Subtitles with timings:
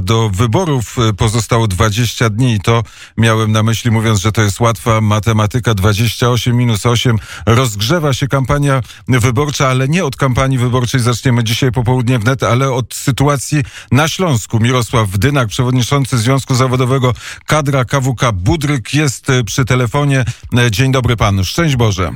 [0.00, 2.82] Do wyborów y, pozostało 20 dni i to
[3.16, 5.74] miałem na myśli mówiąc, że to jest łatwa matematyka.
[5.74, 7.18] 28 minus 8.
[7.46, 12.94] Rozgrzewa się kampania wyborcza, ale nie od kampanii wyborczej zaczniemy dzisiaj popołudnie wnet, ale od
[12.94, 13.62] sytuacji
[13.92, 14.60] na Śląsku.
[14.60, 17.14] Mirosław Dynak, przewodniczący Związku Zawodowego
[17.46, 20.24] Kadra KWK Budryk jest y, przy telefonie.
[20.66, 21.44] Y, dzień dobry panu.
[21.44, 22.12] Szczęść Boże.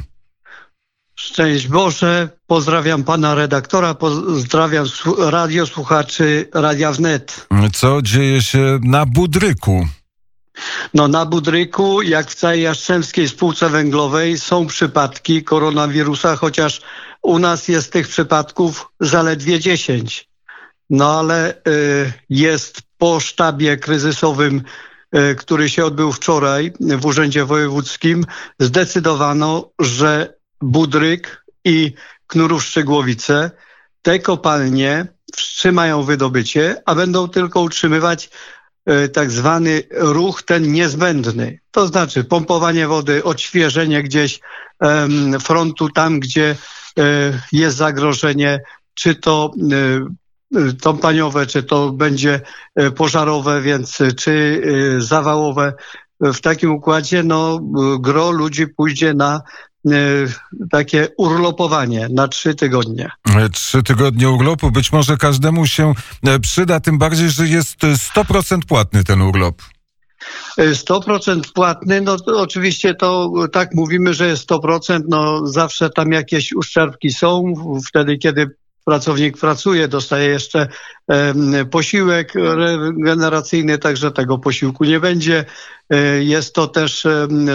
[1.28, 4.86] Szczęść Boże, pozdrawiam pana redaktora, pozdrawiam
[5.18, 7.46] radiosłuchaczy Radia Wnet.
[7.72, 9.86] Co dzieje się na Budryku?
[10.94, 16.80] No na Budryku, jak w całej Jastrzębskiej Spółce Węglowej są przypadki koronawirusa, chociaż
[17.22, 20.28] u nas jest tych przypadków zaledwie 10.
[20.90, 24.62] No ale y, jest po sztabie kryzysowym
[25.14, 28.24] y, który się odbył wczoraj w Urzędzie Wojewódzkim,
[28.58, 31.94] zdecydowano, że Budryk i
[32.26, 33.50] Knurów Szczegłowice,
[34.02, 38.30] te kopalnie wstrzymają wydobycie, a będą tylko utrzymywać
[38.86, 41.60] e, tak zwany ruch ten niezbędny.
[41.70, 44.40] To znaczy pompowanie wody, odświeżenie gdzieś
[45.40, 46.56] frontu tam, gdzie
[46.98, 47.04] e,
[47.52, 48.60] jest zagrożenie,
[48.94, 52.40] czy to e, tąpaniowe, czy to będzie
[52.96, 54.62] pożarowe, więc czy
[54.98, 55.72] zawałowe.
[56.20, 57.60] W takim układzie no,
[58.00, 59.42] gro ludzi pójdzie na
[60.70, 63.10] takie urlopowanie na trzy tygodnie.
[63.52, 65.94] Trzy tygodnie urlopu być może każdemu się
[66.26, 69.62] e, przyda, tym bardziej, że jest 100% płatny ten urlop.
[70.58, 76.52] 100% płatny, no to oczywiście to tak mówimy, że jest 100%, no zawsze tam jakieś
[76.52, 77.52] uszczerbki są,
[77.88, 78.50] wtedy kiedy
[78.88, 80.68] pracownik pracuje, dostaje jeszcze
[81.70, 85.44] posiłek regeneracyjny, także tego posiłku nie będzie.
[85.90, 87.06] E, jest to też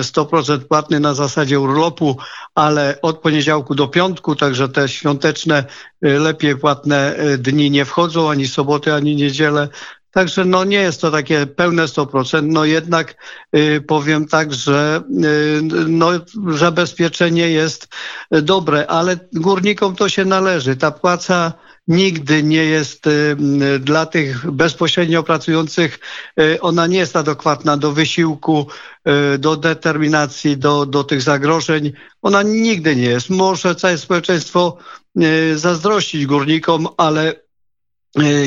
[0.01, 2.17] 100% płatny na zasadzie urlopu,
[2.55, 5.65] ale od poniedziałku do piątku, także te świąteczne,
[6.01, 9.69] e, lepiej płatne e, dni nie wchodzą, ani soboty, ani niedzielę.
[10.13, 13.15] Także no nie jest to takie pełne 100%, no jednak
[13.55, 16.09] y, powiem tak, że y, no,
[16.57, 17.87] zabezpieczenie jest
[18.31, 20.75] dobre, ale górnikom to się należy.
[20.75, 21.53] Ta płaca
[21.87, 23.35] nigdy nie jest y,
[23.79, 25.99] dla tych bezpośrednio pracujących,
[26.39, 28.67] y, ona nie jest adekwatna do wysiłku,
[29.35, 31.91] y, do determinacji, do, do tych zagrożeń.
[32.21, 33.29] Ona nigdy nie jest.
[33.29, 34.77] Może całe społeczeństwo
[35.55, 37.42] zazdrościć górnikom, ale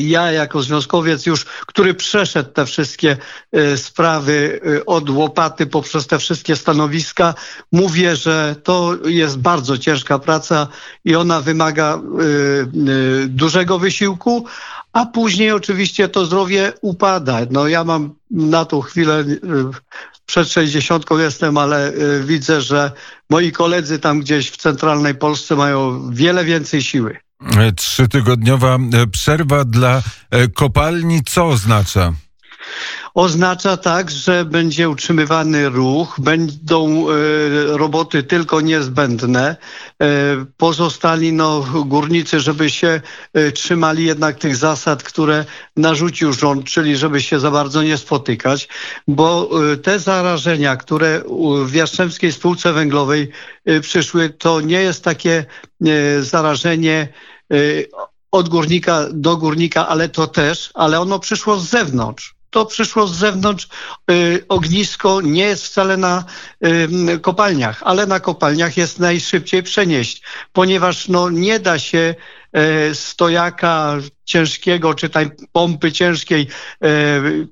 [0.00, 3.16] ja jako związkowiec już, który przeszedł te wszystkie
[3.52, 7.34] e, sprawy e, od łopaty poprzez te wszystkie stanowiska,
[7.72, 10.68] mówię, że to jest bardzo ciężka praca
[11.04, 12.00] i ona wymaga
[13.26, 14.46] dużego wysiłku,
[14.92, 17.38] a później oczywiście to zdrowie upada.
[17.50, 19.24] No ja mam na tą chwilę
[20.26, 21.92] przed 60 jestem, ale
[22.24, 22.92] widzę, że
[23.30, 27.25] moi koledzy tam gdzieś w centralnej Polsce mają wiele więcej siły.
[27.76, 28.78] Trzytygodniowa
[29.12, 30.02] przerwa dla
[30.54, 32.12] kopalni co oznacza?
[33.16, 37.12] Oznacza tak, że będzie utrzymywany ruch, będą e,
[37.66, 39.56] roboty tylko niezbędne.
[40.02, 40.06] E,
[40.56, 43.00] pozostali no, górnicy, żeby się
[43.32, 45.44] e, trzymali jednak tych zasad, które
[45.76, 48.68] narzucił rząd, czyli żeby się za bardzo nie spotykać,
[49.08, 49.50] bo
[49.82, 51.22] te zarażenia, które
[51.64, 53.30] w Jastrzębskiej Spółce Węglowej
[53.80, 55.44] przyszły, to nie jest takie
[56.20, 57.08] zarażenie
[58.30, 63.16] od górnika do górnika, ale to też, ale ono przyszło z zewnątrz to przyszło z
[63.16, 63.68] zewnątrz.
[64.10, 66.24] Y, ognisko nie jest wcale na
[66.66, 70.22] y, kopalniach, ale na kopalniach jest najszybciej przenieść,
[70.52, 72.14] ponieważ no, nie da się
[72.92, 76.48] stojaka ciężkiego, czy tej pompy ciężkiej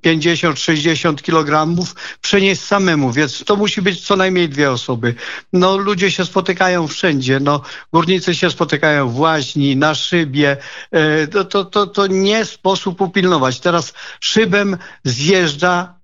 [0.05, 1.75] 50-60 e, kg
[2.21, 5.15] przenieść samemu, więc to musi być co najmniej dwie osoby.
[5.53, 10.57] No ludzie się spotykają wszędzie, no górnicy się spotykają w łaźni, na szybie,
[10.91, 13.61] e, to, to, to, to nie sposób upilnować.
[13.61, 15.95] Teraz szybem zjeżdża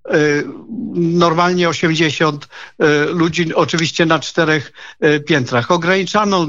[0.93, 2.47] normalnie 80
[2.79, 5.71] e, ludzi, oczywiście na czterech e, piętrach.
[5.71, 6.47] Ograniczano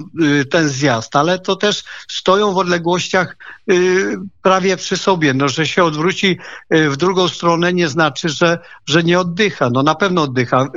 [0.51, 3.37] ten zjazd, ale to też stoją w odległościach
[4.43, 5.35] prawie przy sobie.
[5.35, 6.39] No, że się odwróci
[6.71, 9.71] w drugą stronę nie znaczy, że, że nie oddycha.
[9.73, 10.69] No na pewno oddycha.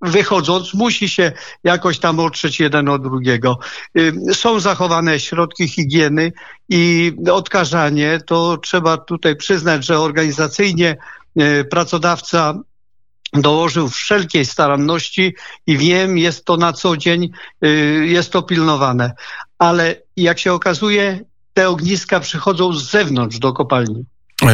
[0.00, 1.32] Wychodząc musi się
[1.64, 3.58] jakoś tam otrzeć jeden od drugiego.
[4.32, 6.32] Są zachowane środki higieny
[6.68, 10.96] i odkażanie, to trzeba tutaj przyznać, że organizacyjnie
[11.70, 12.54] pracodawca
[13.32, 15.34] dołożył wszelkiej staranności
[15.66, 17.30] i wiem, jest to na co dzień,
[17.62, 17.68] e,
[18.06, 19.12] jest to pilnowane.
[19.58, 21.20] Ale jak się okazuje,
[21.54, 24.04] te ogniska przychodzą z zewnątrz do kopalni.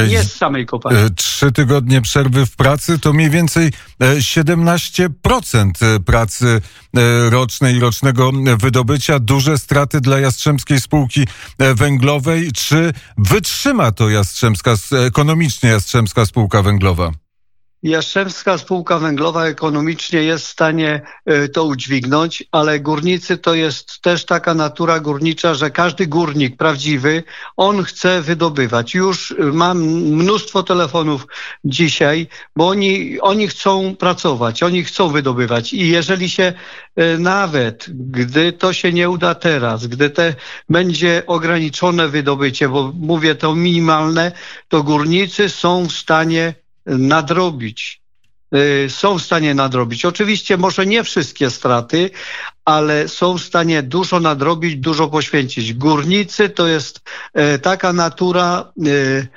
[0.08, 1.14] Nie z samej kopalni.
[1.16, 3.72] Trzy tygodnie przerwy w pracy to mniej więcej
[4.18, 6.60] 17% pracy
[7.30, 9.18] rocznej, rocznego wydobycia.
[9.18, 11.26] Duże straty dla Jastrzębskiej Spółki
[11.58, 12.52] Węglowej.
[12.52, 14.74] Czy wytrzyma to Jastrzębska,
[15.06, 17.10] ekonomicznie Jastrzębska Spółka Węglowa?
[17.82, 24.24] Jastrzębska Spółka Węglowa ekonomicznie jest w stanie e, to udźwignąć, ale górnicy to jest też
[24.24, 27.22] taka natura górnicza, że każdy górnik prawdziwy,
[27.56, 28.94] on chce wydobywać.
[28.94, 31.26] Już mam mnóstwo telefonów
[31.64, 36.52] dzisiaj, bo oni, oni chcą pracować, oni chcą wydobywać i jeżeli się
[36.96, 40.34] e, nawet, gdy to się nie uda teraz, gdy te
[40.68, 44.32] będzie ograniczone wydobycie, bo mówię to minimalne,
[44.68, 46.54] to górnicy są w stanie
[46.98, 48.00] nadrobić.
[48.54, 50.04] Y, są w stanie nadrobić.
[50.04, 52.10] Oczywiście może nie wszystkie straty,
[52.64, 55.74] ale są w stanie dużo nadrobić, dużo poświęcić.
[55.74, 57.00] Górnicy to jest
[57.54, 59.28] y, taka natura y,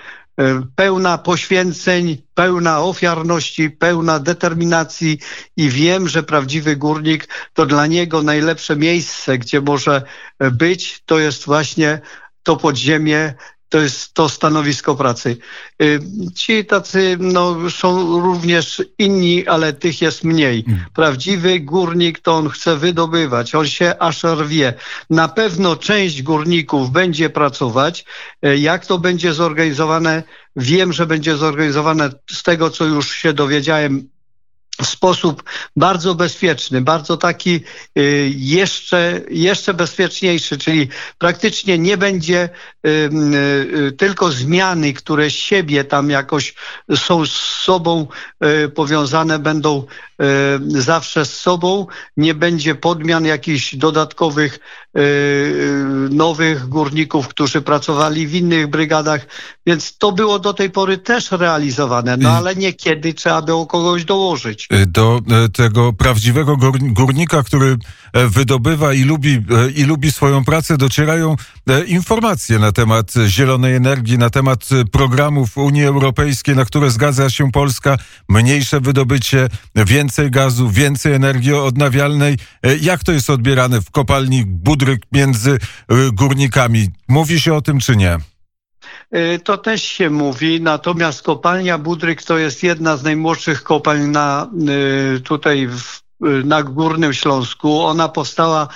[0.75, 5.19] pełna poświęceń, pełna ofiarności, pełna determinacji
[5.57, 10.01] i wiem, że prawdziwy górnik to dla niego najlepsze miejsce, gdzie może
[10.39, 12.01] być, to jest właśnie
[12.43, 13.33] to podziemie,
[13.73, 15.37] to jest to stanowisko pracy.
[15.81, 15.99] Y,
[16.35, 20.63] ci tacy no, są również inni, ale tych jest mniej.
[20.67, 20.79] Mm.
[20.93, 24.73] Prawdziwy górnik to on chce wydobywać, on się aż rwie.
[25.09, 28.05] Na pewno część górników będzie pracować.
[28.45, 30.23] Y, jak to będzie zorganizowane?
[30.55, 34.09] Wiem, że będzie zorganizowane z tego, co już się dowiedziałem
[34.81, 35.43] w sposób
[35.75, 37.59] bardzo bezpieczny, bardzo taki
[37.97, 42.49] y, jeszcze, jeszcze bezpieczniejszy, czyli praktycznie nie będzie
[42.87, 43.09] y,
[43.75, 46.53] y, tylko zmiany, które siebie tam jakoś
[46.95, 48.07] są z sobą
[48.75, 49.85] powiązane, będą
[50.67, 51.87] zawsze z sobą,
[52.17, 54.59] nie będzie podmian jakichś dodatkowych
[56.09, 59.27] nowych górników, którzy pracowali w innych brygadach,
[59.65, 64.67] więc to było do tej pory też realizowane, no ale niekiedy trzeba było kogoś dołożyć.
[64.73, 67.77] Y, do y, tego prawdziwego górnika, który
[68.13, 71.35] e, wydobywa i lubi, e, i lubi swoją pracę, docierają
[71.69, 77.51] e, informacje na temat zielonej energii, na temat programów Unii Europejskiej, na które zgadza się
[77.51, 77.97] Polska.
[78.29, 82.37] Mniejsze wydobycie, więcej gazu, więcej energii odnawialnej.
[82.81, 84.45] Jak to jest odbierane w kopalni
[84.83, 85.57] Budryk między
[86.13, 86.89] górnikami?
[87.07, 88.17] Mówi się o tym czy nie?
[89.15, 94.49] Y, to też się mówi, natomiast kopalnia Budryk to jest jedna z najmłodszych kopalń na,
[95.15, 96.12] y, tutaj w Y,
[96.43, 97.81] na Górnym Śląsku.
[97.81, 98.67] Ona powstała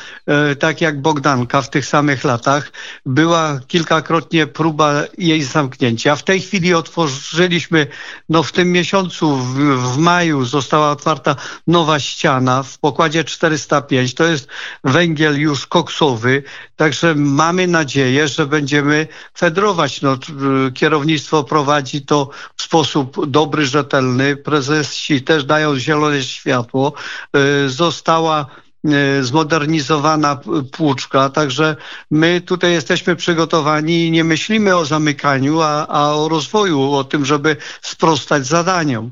[0.51, 2.71] y, tak jak Bogdanka w tych samych latach.
[3.05, 6.15] Była kilkakrotnie próba jej zamknięcia.
[6.15, 7.87] W tej chwili otworzyliśmy,
[8.29, 9.55] no w tym miesiącu, w,
[9.93, 11.35] w maju została otwarta
[11.67, 14.13] nowa ściana w pokładzie 405.
[14.13, 14.47] To jest
[14.83, 16.43] węgiel już koksowy,
[16.75, 19.07] także mamy nadzieję, że będziemy
[19.37, 20.01] fedrować.
[20.01, 20.17] No,
[20.73, 24.35] kierownictwo prowadzi to w sposób dobry, rzetelny.
[24.35, 26.93] Prezesi też dają zielone światło.
[27.37, 28.45] Y, została
[29.19, 30.39] y, zmodernizowana
[30.71, 31.75] płuczka, także
[32.11, 37.25] my tutaj jesteśmy przygotowani i nie myślimy o zamykaniu, a, a o rozwoju, o tym,
[37.25, 39.11] żeby sprostać zadaniom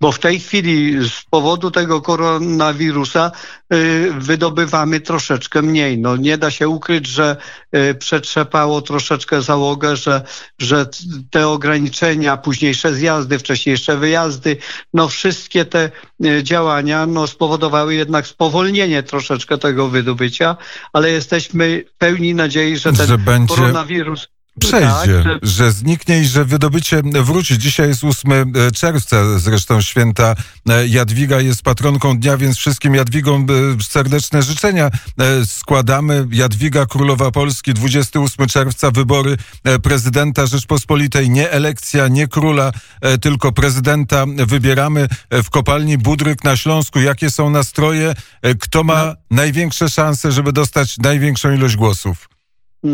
[0.00, 3.32] bo w tej chwili z powodu tego koronawirusa
[3.74, 5.98] y, wydobywamy troszeczkę mniej.
[5.98, 7.36] No nie da się ukryć, że
[7.76, 10.22] y, przetrzepało troszeczkę załogę, że,
[10.58, 10.86] że
[11.30, 14.56] te ograniczenia, późniejsze zjazdy, wcześniejsze wyjazdy,
[14.94, 15.90] no wszystkie te
[16.24, 20.56] y, działania no spowodowały jednak spowolnienie troszeczkę tego wydobycia,
[20.92, 23.54] ale jesteśmy pełni nadziei, że ten że będzie...
[23.54, 24.28] koronawirus
[24.60, 25.38] przejdzie, tak, że...
[25.42, 27.58] że zniknie i że wydobycie wróci.
[27.58, 30.34] Dzisiaj jest 8 e, czerwca, zresztą święta
[30.68, 33.46] e, Jadwiga jest patronką dnia, więc wszystkim Jadwigom
[33.78, 34.90] e, serdeczne życzenia
[35.44, 36.26] składamy.
[36.30, 39.36] Jadwiga Królowa Polski, 28 czerwca, wybory
[39.82, 41.30] prezydenta Rzeczpospolitej.
[41.30, 42.72] Nie elekcja, nie króla,
[43.20, 47.00] tylko prezydenta wybieramy w kopalni Budryk na Śląsku.
[47.00, 48.14] Jakie są nastroje?
[48.60, 49.14] Kto ma no.
[49.30, 52.35] największe szanse, żeby dostać największą ilość głosów?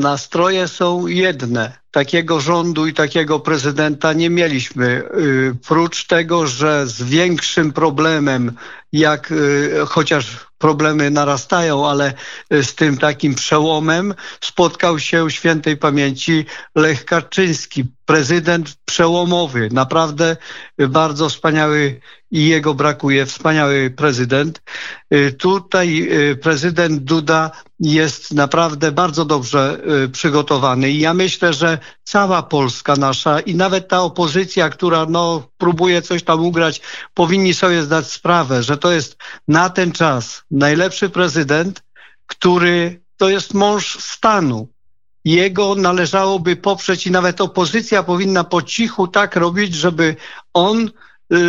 [0.00, 1.72] Nastroje są jedne.
[1.90, 4.86] Takiego rządu i takiego prezydenta nie mieliśmy.
[4.86, 8.52] Y, prócz tego, że z większym problemem,
[8.92, 12.12] jak y, chociaż problemy narastają, ale
[12.50, 16.44] z tym takim przełomem spotkał się świętej pamięci
[16.74, 20.36] Lech Kaczyński, prezydent przełomowy, naprawdę
[20.88, 22.00] bardzo wspaniały
[22.32, 24.62] i jego brakuje, wspaniały prezydent.
[25.14, 30.90] Y, tutaj y, prezydent Duda jest naprawdę bardzo dobrze y, przygotowany.
[30.90, 36.22] I ja myślę, że cała Polska nasza i nawet ta opozycja, która no, próbuje coś
[36.22, 36.80] tam ugrać,
[37.14, 39.16] powinni sobie zdać sprawę, że to jest
[39.48, 41.82] na ten czas najlepszy prezydent,
[42.26, 44.68] który to jest mąż stanu.
[45.24, 50.16] Jego należałoby poprzeć i nawet opozycja powinna po cichu tak robić, żeby
[50.54, 50.90] on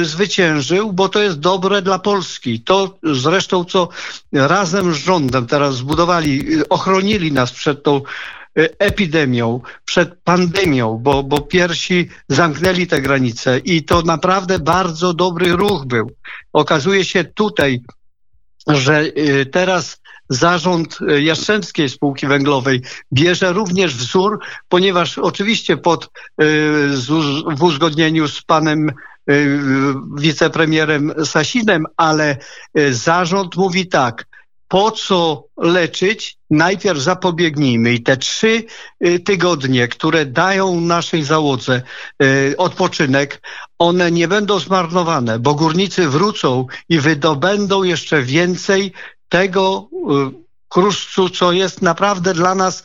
[0.04, 2.62] zwyciężył, bo to jest dobre dla Polski.
[2.62, 3.90] To zresztą, co
[4.34, 8.02] razem z rządem teraz zbudowali, y, ochronili nas przed tą
[8.60, 15.52] y, epidemią, przed pandemią, bo, bo pierwsi zamknęli te granice i to naprawdę bardzo dobry
[15.52, 16.12] ruch był.
[16.54, 17.82] Okazuje się tutaj,
[18.68, 19.06] że
[19.52, 22.82] teraz zarząd Jastrzębskiej Spółki Węglowej
[23.13, 26.10] bierze również wzór, ponieważ oczywiście pod,
[27.58, 28.92] w uzgodnieniu z panem
[30.18, 32.38] wicepremierem Sasinem, ale
[32.92, 34.25] zarząd mówi tak,
[34.68, 37.94] po co leczyć, najpierw zapobiegnijmy.
[37.94, 38.63] I te trzy
[39.25, 41.82] tygodnie, które dają naszej załodze
[42.58, 43.42] odpoczynek,
[43.80, 48.94] one nie będą zmarnowane, bo górnicy wrócą i wydobędą jeszcze więcej
[49.30, 49.89] tego
[50.70, 52.84] kruszcu, co jest naprawdę dla nas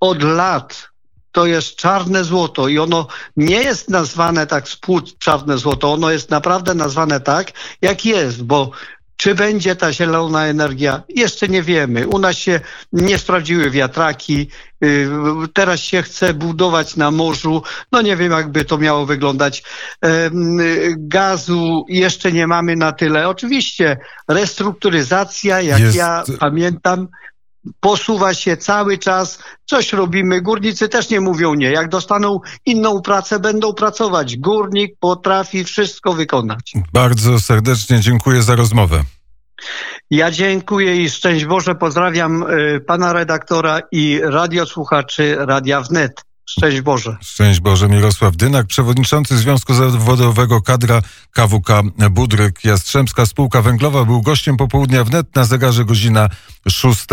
[0.00, 0.89] od lat
[1.32, 3.06] to jest czarne złoto i ono
[3.36, 8.42] nie jest nazwane tak z płód czarne złoto, ono jest naprawdę nazwane tak, jak jest,
[8.42, 8.70] bo
[9.16, 11.02] czy będzie ta zielona energia?
[11.08, 12.08] Jeszcze nie wiemy.
[12.08, 12.60] U nas się
[12.92, 14.48] nie sprawdziły wiatraki,
[15.54, 17.62] teraz się chce budować na morzu.
[17.92, 19.62] No nie wiem, jakby to miało wyglądać.
[20.96, 23.28] Gazu jeszcze nie mamy na tyle.
[23.28, 27.08] Oczywiście restrukturyzacja, jak Jest- ja pamiętam,
[27.80, 30.40] posuwa się cały czas, coś robimy.
[30.42, 31.70] Górnicy też nie mówią nie.
[31.70, 34.36] Jak dostaną inną pracę, będą pracować.
[34.36, 36.72] Górnik potrafi wszystko wykonać.
[36.92, 39.02] Bardzo serdecznie dziękuję za rozmowę.
[40.10, 46.24] Ja dziękuję i szczęść Boże pozdrawiam y, pana redaktora i radiosłuchaczy Radia Wnet.
[46.50, 47.16] Szczęść Boże.
[47.20, 54.56] Szczęść Boże, Mirosław Dynak, przewodniczący Związku Zawodowego Kadra KWK Budryk Jastrzębska Spółka Węglowa był gościem
[54.56, 56.28] popołudnia wnet na zegarze godzina
[56.68, 57.06] 6,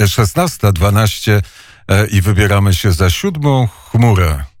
[0.00, 1.40] 16.12
[1.88, 4.44] e, i wybieramy się za siódmą chmurę.